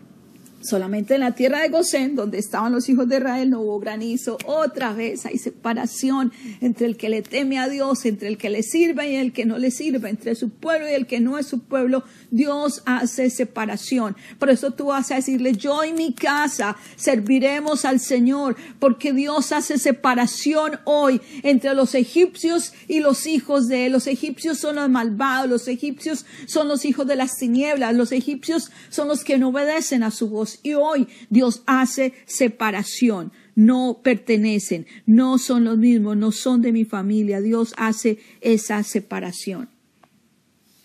Solamente 0.64 1.12
en 1.12 1.20
la 1.20 1.32
tierra 1.32 1.60
de 1.60 1.68
Gosén, 1.68 2.16
donde 2.16 2.38
estaban 2.38 2.72
los 2.72 2.88
hijos 2.88 3.06
de 3.06 3.18
Israel, 3.18 3.50
no 3.50 3.60
hubo 3.60 3.78
granizo. 3.80 4.38
Otra 4.46 4.94
vez 4.94 5.26
hay 5.26 5.36
separación 5.36 6.32
entre 6.62 6.86
el 6.86 6.96
que 6.96 7.10
le 7.10 7.20
teme 7.20 7.58
a 7.58 7.68
Dios, 7.68 8.06
entre 8.06 8.28
el 8.28 8.38
que 8.38 8.48
le 8.48 8.62
sirve 8.62 9.10
y 9.10 9.16
el 9.16 9.34
que 9.34 9.44
no 9.44 9.58
le 9.58 9.70
sirve, 9.70 10.08
entre 10.08 10.34
su 10.34 10.48
pueblo 10.48 10.88
y 10.88 10.94
el 10.94 11.06
que 11.06 11.20
no 11.20 11.36
es 11.36 11.48
su 11.48 11.64
pueblo. 11.64 12.02
Dios 12.30 12.82
hace 12.86 13.28
separación. 13.28 14.16
Por 14.38 14.48
eso 14.48 14.70
tú 14.70 14.86
vas 14.86 15.10
a 15.10 15.16
decirle, 15.16 15.52
yo 15.52 15.84
y 15.84 15.92
mi 15.92 16.14
casa 16.14 16.78
serviremos 16.96 17.84
al 17.84 18.00
Señor, 18.00 18.56
porque 18.78 19.12
Dios 19.12 19.52
hace 19.52 19.76
separación 19.76 20.80
hoy 20.84 21.20
entre 21.42 21.74
los 21.74 21.94
egipcios 21.94 22.72
y 22.88 23.00
los 23.00 23.26
hijos 23.26 23.68
de 23.68 23.84
él. 23.84 23.92
Los 23.92 24.06
egipcios 24.06 24.60
son 24.60 24.76
los 24.76 24.88
malvados, 24.88 25.46
los 25.46 25.68
egipcios 25.68 26.24
son 26.46 26.68
los 26.68 26.86
hijos 26.86 27.06
de 27.06 27.16
las 27.16 27.36
tinieblas, 27.36 27.94
los 27.94 28.12
egipcios 28.12 28.70
son 28.88 29.08
los 29.08 29.24
que 29.24 29.36
no 29.36 29.50
obedecen 29.50 30.02
a 30.02 30.10
su 30.10 30.30
voz 30.30 30.53
y 30.62 30.74
hoy 30.74 31.08
Dios 31.30 31.62
hace 31.66 32.14
separación. 32.26 33.32
No 33.56 34.00
pertenecen, 34.02 34.86
no 35.06 35.38
son 35.38 35.64
los 35.64 35.78
mismos, 35.78 36.16
no 36.16 36.32
son 36.32 36.60
de 36.60 36.72
mi 36.72 36.84
familia. 36.84 37.40
Dios 37.40 37.72
hace 37.76 38.18
esa 38.40 38.82
separación. 38.82 39.68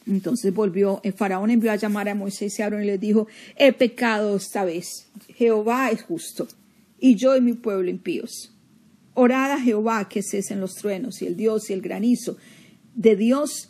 Entonces 0.05 0.53
volvió, 0.53 1.01
el 1.03 1.13
faraón 1.13 1.51
envió 1.51 1.71
a 1.71 1.75
llamar 1.75 2.09
a 2.09 2.15
Moisés 2.15 2.57
y 2.57 2.61
Aarón 2.61 2.83
y 2.83 2.87
le 2.87 2.97
dijo, 2.97 3.27
he 3.55 3.73
pecado 3.73 4.35
esta 4.35 4.65
vez. 4.65 5.07
Jehová 5.35 5.91
es 5.91 6.01
justo 6.03 6.47
y 6.99 7.15
yo 7.15 7.35
y 7.35 7.41
mi 7.41 7.53
pueblo 7.53 7.89
impíos. 7.89 8.51
Orad 9.13 9.51
a 9.51 9.59
Jehová 9.59 10.07
que 10.09 10.23
cesen 10.23 10.61
los 10.61 10.75
truenos 10.75 11.21
y 11.21 11.27
el 11.27 11.35
Dios 11.35 11.69
y 11.69 11.73
el 11.73 11.81
granizo. 11.81 12.37
De 12.95 13.15
Dios 13.15 13.69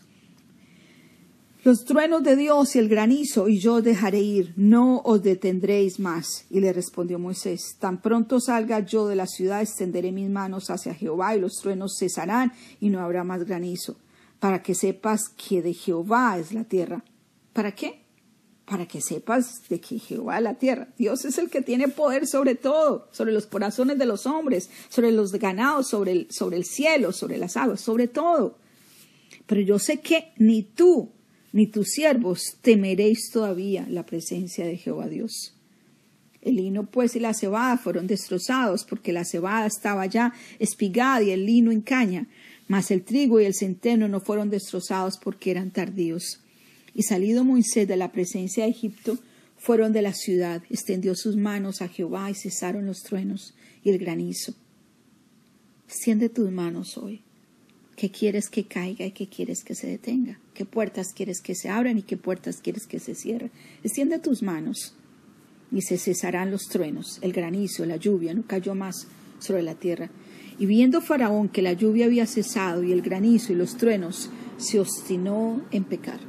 los 1.63 1.83
truenos 1.83 2.23
de 2.23 2.37
Dios 2.37 2.75
y 2.75 2.79
el 2.79 2.87
granizo, 2.87 3.49
y 3.49 3.59
yo 3.59 3.75
os 3.75 3.83
dejaré 3.83 4.19
ir, 4.19 4.53
no 4.55 5.01
os 5.03 5.21
detendréis 5.21 5.99
más. 5.99 6.45
Y 6.49 6.61
le 6.61 6.71
respondió 6.71 7.19
Moisés, 7.19 7.75
tan 7.79 8.01
pronto 8.01 8.39
salga 8.39 8.79
yo 8.79 9.07
de 9.07 9.17
la 9.17 9.27
ciudad, 9.27 9.61
extenderé 9.61 10.13
mis 10.13 10.29
manos 10.29 10.69
hacia 10.69 10.93
Jehová, 10.93 11.35
y 11.35 11.41
los 11.41 11.57
truenos 11.57 11.97
cesarán, 11.99 12.53
y 12.79 12.89
no 12.89 13.01
habrá 13.01 13.25
más 13.25 13.43
granizo, 13.43 13.97
para 14.39 14.63
que 14.63 14.73
sepas 14.73 15.27
que 15.29 15.61
de 15.61 15.73
Jehová 15.73 16.37
es 16.39 16.53
la 16.53 16.63
tierra. 16.63 17.03
¿Para 17.51 17.75
qué? 17.75 18.03
Para 18.63 18.87
que 18.87 19.01
sepas 19.01 19.67
de 19.67 19.81
que 19.81 19.99
Jehová 19.99 20.37
es 20.37 20.43
la 20.43 20.53
tierra. 20.53 20.87
Dios 20.97 21.25
es 21.25 21.37
el 21.39 21.49
que 21.49 21.61
tiene 21.61 21.89
poder 21.89 22.25
sobre 22.25 22.55
todo, 22.55 23.09
sobre 23.11 23.33
los 23.33 23.47
corazones 23.47 23.97
de 23.97 24.05
los 24.05 24.25
hombres, 24.27 24.69
sobre 24.87 25.11
los 25.11 25.33
ganados, 25.33 25.89
sobre 25.89 26.13
el, 26.13 26.27
sobre 26.31 26.55
el 26.55 26.63
cielo, 26.63 27.11
sobre 27.11 27.37
las 27.37 27.57
aguas, 27.57 27.81
sobre 27.81 28.07
todo. 28.07 28.57
Pero 29.45 29.59
yo 29.59 29.77
sé 29.77 29.99
que 29.99 30.31
ni 30.37 30.63
tú 30.63 31.18
ni 31.51 31.67
tus 31.67 31.89
siervos 31.89 32.57
temeréis 32.61 33.29
todavía 33.31 33.87
la 33.89 34.05
presencia 34.05 34.65
de 34.65 34.77
Jehová 34.77 35.07
Dios. 35.07 35.53
El 36.41 36.55
lino 36.55 36.85
pues 36.85 37.15
y 37.15 37.19
la 37.19 37.33
cebada 37.33 37.77
fueron 37.77 38.07
destrozados, 38.07 38.85
porque 38.85 39.11
la 39.11 39.25
cebada 39.25 39.65
estaba 39.65 40.05
ya 40.05 40.33
espigada 40.59 41.21
y 41.21 41.31
el 41.31 41.45
lino 41.45 41.71
en 41.71 41.81
caña, 41.81 42.27
mas 42.67 42.91
el 42.91 43.03
trigo 43.03 43.41
y 43.41 43.45
el 43.45 43.53
centeno 43.53 44.07
no 44.07 44.21
fueron 44.21 44.49
destrozados 44.49 45.17
porque 45.17 45.51
eran 45.51 45.71
tardíos. 45.71 46.39
Y 46.93 47.03
salido 47.03 47.43
Moisés 47.43 47.87
de 47.87 47.97
la 47.97 48.11
presencia 48.11 48.63
de 48.63 48.69
Egipto, 48.69 49.17
fueron 49.57 49.91
de 49.91 50.01
la 50.01 50.13
ciudad, 50.13 50.63
extendió 50.69 51.15
sus 51.15 51.35
manos 51.35 51.81
a 51.81 51.89
Jehová 51.89 52.31
y 52.31 52.33
cesaron 52.33 52.85
los 52.85 53.03
truenos 53.03 53.53
y 53.83 53.89
el 53.89 53.97
granizo. 53.97 54.53
Extiende 55.85 56.29
tus 56.29 56.49
manos 56.49 56.97
hoy. 56.97 57.21
¿Qué 57.99 58.11
quieres 58.11 58.49
que 58.49 58.63
caiga 58.63 59.05
y 59.05 59.11
qué 59.11 59.27
quieres 59.27 59.61
que 59.65 59.75
se 59.75 59.85
detenga? 59.85 60.39
¿Qué 60.53 60.63
puertas 60.63 61.11
quieres 61.13 61.41
que 61.41 61.53
se 61.53 61.67
abran 61.67 61.97
y 61.97 62.01
qué 62.01 62.15
puertas 62.15 62.61
quieres 62.63 62.87
que 62.87 62.97
se 62.97 63.13
cierren? 63.13 63.51
Extiende 63.83 64.19
tus 64.19 64.41
manos 64.41 64.93
y 65.69 65.81
se 65.81 65.97
cesarán 65.97 66.49
los 66.49 66.69
truenos, 66.69 67.19
el 67.21 67.33
granizo, 67.33 67.85
la 67.85 67.97
lluvia, 67.97 68.33
no 68.33 68.43
cayó 68.47 68.73
más 68.73 69.07
sobre 69.39 69.63
la 69.63 69.75
tierra. 69.75 70.09
Y 70.57 70.65
viendo 70.65 71.01
Faraón 71.01 71.49
que 71.49 71.61
la 71.61 71.73
lluvia 71.73 72.05
había 72.05 72.25
cesado 72.25 72.83
y 72.83 72.93
el 72.93 73.01
granizo 73.01 73.51
y 73.51 73.57
los 73.57 73.75
truenos, 73.75 74.29
se 74.55 74.79
obstinó 74.79 75.61
en 75.71 75.83
pecar. 75.83 76.21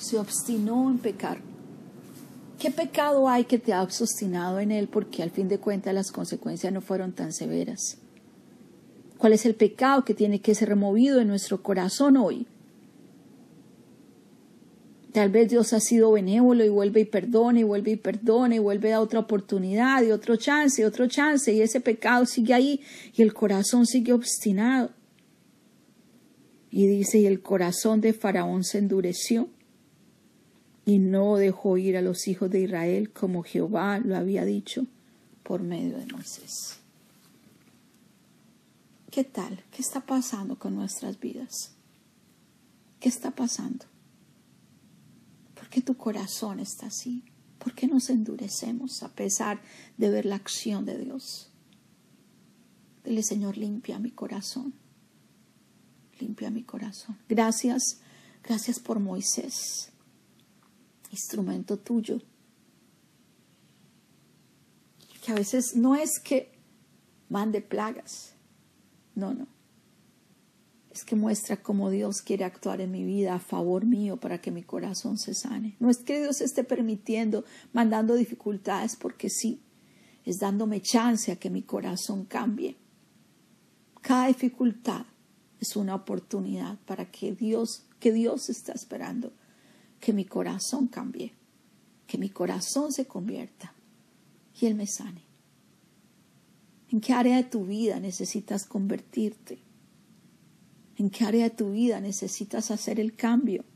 Se 0.00 0.18
obstinó 0.18 0.90
en 0.90 0.98
pecar. 0.98 1.38
¿Qué 2.58 2.72
pecado 2.72 3.28
hay 3.28 3.44
que 3.44 3.60
te 3.60 3.72
ha 3.72 3.80
obstinado 3.80 4.58
en 4.58 4.72
él? 4.72 4.88
Porque 4.88 5.22
al 5.22 5.30
fin 5.30 5.46
de 5.46 5.60
cuentas 5.60 5.94
las 5.94 6.10
consecuencias 6.10 6.72
no 6.72 6.80
fueron 6.80 7.12
tan 7.12 7.32
severas. 7.32 7.98
¿Cuál 9.18 9.32
es 9.32 9.46
el 9.46 9.54
pecado 9.54 10.04
que 10.04 10.14
tiene 10.14 10.40
que 10.40 10.54
ser 10.54 10.68
removido 10.68 11.20
en 11.20 11.28
nuestro 11.28 11.62
corazón 11.62 12.16
hoy? 12.16 12.46
Tal 15.12 15.30
vez 15.30 15.48
Dios 15.48 15.72
ha 15.72 15.80
sido 15.80 16.12
benévolo 16.12 16.62
y 16.62 16.68
vuelve 16.68 17.00
y 17.00 17.04
perdona 17.06 17.60
y 17.60 17.62
vuelve 17.62 17.92
y 17.92 17.96
perdona 17.96 18.56
y 18.56 18.58
vuelve 18.58 18.92
a 18.92 19.00
otra 19.00 19.20
oportunidad 19.20 20.02
y 20.02 20.10
otro 20.10 20.36
chance 20.36 20.82
y 20.82 20.84
otro 20.84 21.06
chance 21.06 21.50
y 21.50 21.62
ese 21.62 21.80
pecado 21.80 22.26
sigue 22.26 22.52
ahí 22.52 22.80
y 23.14 23.22
el 23.22 23.32
corazón 23.32 23.86
sigue 23.86 24.12
obstinado. 24.12 24.90
Y 26.70 26.86
dice, 26.86 27.18
y 27.18 27.26
el 27.26 27.40
corazón 27.40 28.02
de 28.02 28.12
Faraón 28.12 28.62
se 28.62 28.76
endureció 28.76 29.48
y 30.84 30.98
no 30.98 31.36
dejó 31.36 31.78
ir 31.78 31.96
a 31.96 32.02
los 32.02 32.28
hijos 32.28 32.50
de 32.50 32.60
Israel 32.60 33.10
como 33.10 33.42
Jehová 33.42 33.98
lo 33.98 34.16
había 34.16 34.44
dicho 34.44 34.84
por 35.42 35.62
medio 35.62 35.96
de 35.96 36.04
Moisés. 36.06 36.80
¿Qué 39.16 39.24
tal? 39.24 39.64
¿Qué 39.70 39.80
está 39.80 40.04
pasando 40.04 40.58
con 40.58 40.74
nuestras 40.74 41.18
vidas? 41.18 41.70
¿Qué 43.00 43.08
está 43.08 43.30
pasando? 43.30 43.86
¿Por 45.54 45.70
qué 45.70 45.80
tu 45.80 45.96
corazón 45.96 46.60
está 46.60 46.88
así? 46.88 47.24
¿Por 47.58 47.74
qué 47.74 47.86
nos 47.86 48.10
endurecemos 48.10 49.02
a 49.02 49.08
pesar 49.14 49.62
de 49.96 50.10
ver 50.10 50.26
la 50.26 50.36
acción 50.36 50.84
de 50.84 50.98
Dios? 50.98 51.50
Dile, 53.04 53.22
Señor, 53.22 53.56
limpia 53.56 53.98
mi 53.98 54.10
corazón. 54.10 54.74
Limpia 56.20 56.50
mi 56.50 56.62
corazón. 56.62 57.16
Gracias, 57.26 58.02
gracias 58.42 58.78
por 58.78 59.00
Moisés, 59.00 59.92
instrumento 61.10 61.78
tuyo. 61.78 62.20
Que 65.24 65.32
a 65.32 65.36
veces 65.36 65.74
no 65.74 65.96
es 65.96 66.18
que 66.22 66.52
mande 67.30 67.62
plagas, 67.62 68.35
no, 69.16 69.34
no 69.34 69.56
es 70.96 71.04
que 71.04 71.14
muestra 71.14 71.62
cómo 71.62 71.90
Dios 71.90 72.22
quiere 72.22 72.44
actuar 72.44 72.80
en 72.80 72.90
mi 72.90 73.04
vida 73.04 73.34
a 73.34 73.38
favor 73.38 73.84
mío 73.84 74.16
para 74.16 74.40
que 74.40 74.50
mi 74.50 74.62
corazón 74.62 75.18
se 75.18 75.34
sane. 75.34 75.76
No 75.78 75.90
es 75.90 75.98
que 75.98 76.18
Dios 76.20 76.40
esté 76.40 76.64
permitiendo, 76.64 77.44
mandando 77.74 78.14
dificultades 78.14 78.96
porque 78.96 79.28
sí, 79.28 79.60
es 80.24 80.38
dándome 80.38 80.80
chance 80.80 81.30
a 81.30 81.36
que 81.36 81.50
mi 81.50 81.60
corazón 81.60 82.24
cambie. 82.24 82.76
Cada 84.00 84.28
dificultad 84.28 85.04
es 85.60 85.76
una 85.76 85.94
oportunidad 85.94 86.78
para 86.86 87.10
que 87.10 87.32
Dios, 87.32 87.84
que 88.00 88.12
Dios 88.12 88.48
está 88.48 88.72
esperando, 88.72 89.34
que 90.00 90.14
mi 90.14 90.24
corazón 90.24 90.88
cambie, 90.88 91.34
que 92.06 92.16
mi 92.16 92.30
corazón 92.30 92.90
se 92.90 93.04
convierta 93.04 93.74
y 94.58 94.64
Él 94.64 94.74
me 94.74 94.86
sane. 94.86 95.25
¿En 96.96 97.02
qué 97.02 97.12
área 97.12 97.36
de 97.36 97.44
tu 97.44 97.66
vida 97.66 98.00
necesitas 98.00 98.64
convertirte? 98.64 99.58
¿En 100.96 101.10
qué 101.10 101.26
área 101.26 101.44
de 101.44 101.54
tu 101.54 101.72
vida 101.72 102.00
necesitas 102.00 102.70
hacer 102.70 102.98
el 102.98 103.14
cambio? 103.14 103.66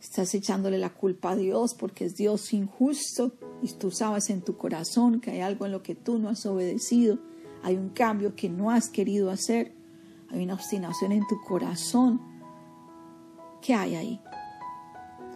Estás 0.00 0.32
echándole 0.36 0.78
la 0.78 0.94
culpa 0.94 1.32
a 1.32 1.36
Dios 1.36 1.74
porque 1.74 2.04
es 2.04 2.14
Dios 2.14 2.52
injusto 2.52 3.32
y 3.60 3.72
tú 3.72 3.90
sabes 3.90 4.30
en 4.30 4.42
tu 4.42 4.56
corazón 4.56 5.20
que 5.20 5.32
hay 5.32 5.40
algo 5.40 5.66
en 5.66 5.72
lo 5.72 5.82
que 5.82 5.96
tú 5.96 6.20
no 6.20 6.28
has 6.28 6.46
obedecido, 6.46 7.18
hay 7.64 7.74
un 7.74 7.88
cambio 7.88 8.36
que 8.36 8.48
no 8.48 8.70
has 8.70 8.88
querido 8.88 9.32
hacer, 9.32 9.72
hay 10.30 10.44
una 10.44 10.54
obstinación 10.54 11.10
en 11.10 11.26
tu 11.26 11.40
corazón. 11.40 12.20
¿Qué 13.60 13.74
hay 13.74 13.96
ahí? 13.96 14.20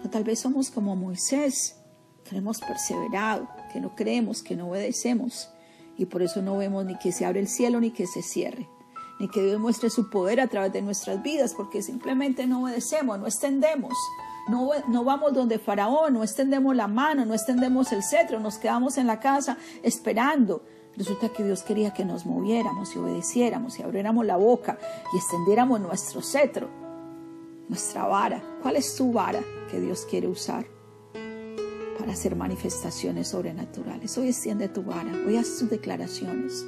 O 0.04 0.08
tal 0.08 0.22
vez 0.22 0.38
somos 0.38 0.70
como 0.70 0.94
Moisés, 0.94 1.80
que 2.22 2.36
hemos 2.36 2.60
perseverado, 2.60 3.48
que 3.68 3.80
no 3.80 3.94
creemos, 3.94 4.42
que 4.42 4.56
no 4.56 4.68
obedecemos 4.68 5.50
y 5.96 6.06
por 6.06 6.22
eso 6.22 6.42
no 6.42 6.56
vemos 6.56 6.84
ni 6.84 6.96
que 6.98 7.12
se 7.12 7.24
abre 7.24 7.40
el 7.40 7.48
cielo 7.48 7.80
ni 7.80 7.90
que 7.90 8.06
se 8.06 8.22
cierre 8.22 8.68
ni 9.18 9.28
que 9.28 9.42
Dios 9.42 9.58
muestre 9.58 9.90
su 9.90 10.10
poder 10.10 10.40
a 10.40 10.46
través 10.46 10.72
de 10.72 10.82
nuestras 10.82 11.22
vidas, 11.22 11.54
porque 11.54 11.82
simplemente 11.82 12.46
no 12.46 12.62
obedecemos, 12.62 13.18
no 13.18 13.26
extendemos, 13.26 13.94
no, 14.48 14.70
no 14.88 15.04
vamos 15.04 15.34
donde 15.34 15.58
Faraón, 15.58 16.14
no 16.14 16.22
extendemos 16.22 16.74
la 16.74 16.88
mano, 16.88 17.26
no 17.26 17.34
extendemos 17.34 17.92
el 17.92 18.02
cetro, 18.02 18.40
nos 18.40 18.58
quedamos 18.58 18.96
en 18.96 19.06
la 19.06 19.20
casa 19.20 19.58
esperando. 19.82 20.62
Resulta 20.96 21.28
que 21.28 21.44
Dios 21.44 21.62
quería 21.62 21.92
que 21.92 22.04
nos 22.04 22.26
moviéramos 22.26 22.94
y 22.94 22.98
obedeciéramos 22.98 23.78
y 23.78 23.82
abriéramos 23.82 24.26
la 24.26 24.36
boca 24.36 24.78
y 25.12 25.16
extendiéramos 25.16 25.80
nuestro 25.80 26.22
cetro, 26.22 26.68
nuestra 27.68 28.06
vara. 28.06 28.42
¿Cuál 28.62 28.76
es 28.76 28.96
tu 28.96 29.12
vara 29.12 29.40
que 29.70 29.80
Dios 29.80 30.06
quiere 30.08 30.26
usar? 30.26 30.77
Para 31.98 32.12
hacer 32.12 32.36
manifestaciones 32.36 33.28
sobrenaturales. 33.28 34.16
Hoy 34.18 34.28
extiende 34.28 34.68
tu 34.68 34.82
vara, 34.82 35.12
hoy 35.26 35.36
haz 35.36 35.58
tus 35.58 35.70
declaraciones. 35.70 36.64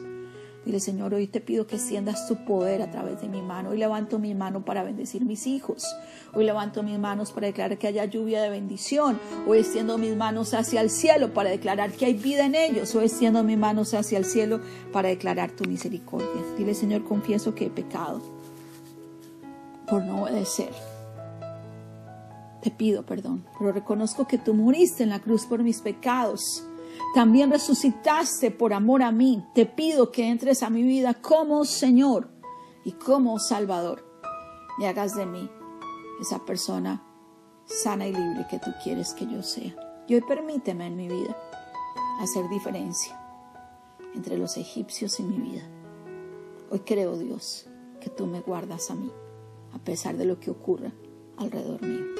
Dile, 0.65 0.79
Señor, 0.79 1.15
hoy 1.15 1.27
te 1.27 1.41
pido 1.41 1.67
que 1.67 1.77
extiendas 1.77 2.29
tu 2.29 2.45
poder 2.45 2.83
a 2.83 2.91
través 2.91 3.21
de 3.23 3.29
mi 3.29 3.41
mano. 3.41 3.71
Hoy 3.71 3.79
levanto 3.79 4.19
mi 4.19 4.35
mano 4.35 4.63
para 4.63 4.83
bendecir 4.83 5.25
mis 5.25 5.47
hijos. 5.47 5.87
Hoy 6.35 6.45
levanto 6.45 6.83
mis 6.83 6.99
manos 6.99 7.33
para 7.33 7.47
declarar 7.47 7.79
que 7.79 7.87
haya 7.87 8.05
lluvia 8.05 8.43
de 8.43 8.51
bendición. 8.51 9.19
Hoy 9.47 9.61
extiendo 9.61 9.97
mis 9.97 10.15
manos 10.15 10.53
hacia 10.53 10.83
el 10.83 10.91
cielo 10.91 11.33
para 11.33 11.49
declarar 11.49 11.93
que 11.93 12.05
hay 12.05 12.13
vida 12.13 12.45
en 12.45 12.55
ellos. 12.55 12.95
Hoy 12.95 13.07
extiendo 13.07 13.43
mis 13.43 13.57
manos 13.57 13.95
hacia 13.95 14.19
el 14.19 14.27
cielo 14.27 14.61
para 14.93 15.09
declarar 15.09 15.51
tu 15.51 15.65
misericordia. 15.65 16.29
Dile, 16.59 16.75
Señor, 16.75 17.05
confieso 17.05 17.55
que 17.55 17.67
he 17.67 17.71
pecado 17.71 18.21
por 19.89 20.05
no 20.05 20.25
obedecer. 20.25 20.90
Te 22.63 22.71
pido 22.71 23.05
perdón, 23.05 23.45
pero 23.59 23.73
reconozco 23.73 24.27
que 24.27 24.39
tú 24.39 24.55
moriste 24.55 25.03
en 25.03 25.11
la 25.11 25.21
cruz 25.21 25.47
por 25.47 25.63
mis 25.63 25.81
pecados 25.81 26.65
también 27.15 27.51
resucitaste 27.51 28.51
por 28.51 28.73
amor 28.73 29.03
a 29.03 29.11
mí. 29.11 29.45
Te 29.55 29.67
pido 29.67 30.13
que 30.13 30.29
entres 30.29 30.63
a 30.63 30.71
mi 30.71 30.83
vida 30.83 31.15
como 31.15 31.65
Señor 31.65 32.31
y 32.85 32.93
como 32.93 33.39
Salvador. 33.39 34.07
Y 34.79 34.85
hagas 34.85 35.17
de 35.17 35.27
mí 35.27 35.51
esa 36.21 36.45
persona 36.45 37.03
sana 37.65 38.07
y 38.07 38.13
libre 38.13 38.47
que 38.49 38.59
tú 38.59 38.71
quieres 38.83 39.13
que 39.15 39.27
yo 39.27 39.43
sea. 39.43 39.75
Y 40.07 40.15
hoy 40.15 40.23
permíteme 40.23 40.87
en 40.87 40.97
mi 40.97 41.09
vida 41.09 41.37
hacer 42.21 42.49
diferencia 42.49 43.17
entre 44.15 44.39
los 44.39 44.57
egipcios 44.57 45.19
y 45.19 45.25
mi 45.25 45.39
vida. 45.39 45.63
Hoy 46.71 46.81
creo, 46.81 47.17
Dios, 47.17 47.67
que 48.01 48.11
tú 48.11 48.27
me 48.27 48.41
guardas 48.41 48.91
a 48.91 48.95
mí, 48.95 49.11
a 49.73 49.79
pesar 49.79 50.17
de 50.17 50.25
lo 50.25 50.39
que 50.39 50.51
ocurra 50.51 50.93
alrededor 51.37 51.83
mío. 51.83 52.20